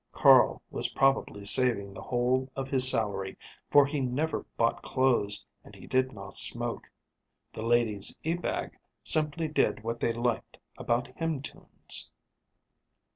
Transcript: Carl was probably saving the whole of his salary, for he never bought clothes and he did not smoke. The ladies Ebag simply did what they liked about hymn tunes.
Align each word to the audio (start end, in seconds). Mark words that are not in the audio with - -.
Carl 0.13 0.63
was 0.71 0.93
probably 0.93 1.45
saving 1.45 1.93
the 1.93 2.01
whole 2.01 2.49
of 2.55 2.67
his 2.67 2.89
salary, 2.89 3.37
for 3.69 3.85
he 3.85 3.99
never 3.99 4.47
bought 4.57 4.81
clothes 4.81 5.45
and 5.63 5.75
he 5.75 5.85
did 5.85 6.11
not 6.11 6.33
smoke. 6.33 6.89
The 7.53 7.63
ladies 7.63 8.17
Ebag 8.25 8.79
simply 9.03 9.47
did 9.47 9.83
what 9.83 9.99
they 9.99 10.11
liked 10.11 10.57
about 10.75 11.15
hymn 11.19 11.43
tunes. 11.43 12.11